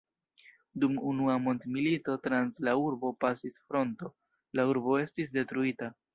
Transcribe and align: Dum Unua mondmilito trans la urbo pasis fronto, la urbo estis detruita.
Dum 0.83 0.95
Unua 1.09 1.35
mondmilito 1.47 2.15
trans 2.23 2.57
la 2.69 2.73
urbo 2.85 3.13
pasis 3.27 3.61
fronto, 3.67 4.11
la 4.61 4.69
urbo 4.73 4.99
estis 5.05 5.37
detruita. 5.39 5.95